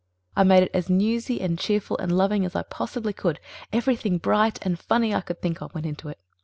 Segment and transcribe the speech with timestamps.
[0.35, 3.39] I made it as newsy and cheerful and loving as I possibly could.
[3.71, 6.17] Everything bright and funny I could think of went into it.